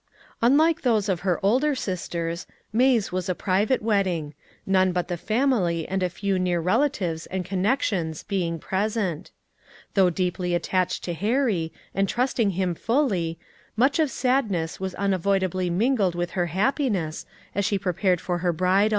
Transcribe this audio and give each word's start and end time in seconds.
Unlike 0.41 0.81
those 0.81 1.07
of 1.09 1.19
her 1.19 1.39
older 1.45 1.75
sisters, 1.75 2.47
May's 2.73 3.11
was 3.11 3.29
a 3.29 3.35
private 3.35 3.83
wedding 3.83 4.33
none 4.65 4.93
but 4.93 5.09
the 5.09 5.15
family 5.15 5.87
and 5.87 6.01
a 6.01 6.09
few 6.09 6.39
near 6.39 6.59
relatives 6.59 7.27
and 7.27 7.45
connections 7.45 8.23
being 8.23 8.57
present. 8.57 9.29
Though 9.93 10.09
deeply 10.09 10.55
attached 10.55 11.03
to 11.03 11.13
Harry, 11.13 11.71
and 11.93 12.09
trusting 12.09 12.49
him 12.57 12.73
fully, 12.73 13.37
much 13.75 13.99
of 13.99 14.09
sadness 14.09 14.79
was 14.79 14.95
unavoidably 14.95 15.69
mingled 15.69 16.15
with 16.15 16.31
her 16.31 16.47
happiness 16.47 17.27
as 17.53 17.63
she 17.63 17.77
prepared 17.77 18.19
for 18.19 18.39
her 18.39 18.51
bridal. 18.51 18.89